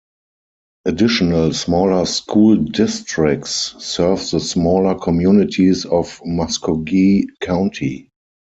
[0.85, 8.09] Additional smaller school districts serve the smaller communities of Muskogee County.